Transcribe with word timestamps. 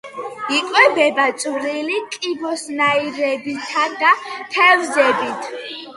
იკვებება 0.59 1.25
წვრილი 1.43 1.99
კიბოსნაირებითა 2.15 3.87
და 4.03 4.15
თევზებით. 4.57 5.53